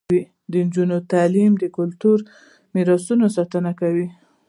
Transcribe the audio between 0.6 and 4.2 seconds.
نجونو تعلیم د کلتوري میراثونو ساتنه کوي.